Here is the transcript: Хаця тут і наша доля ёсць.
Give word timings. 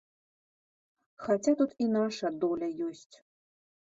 Хаця 1.25 1.53
тут 1.59 1.71
і 1.85 1.91
наша 1.97 2.27
доля 2.45 2.67
ёсць. 2.87 3.15